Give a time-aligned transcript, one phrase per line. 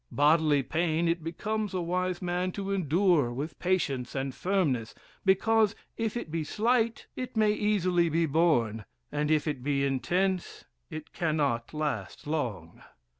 [0.11, 6.17] Bodily pain it becomes a wise man to endure with patience and firmness; because, if
[6.17, 11.71] it be slight, it may easily be borne; and if it be intense, it cannot
[11.71, 12.81] last long.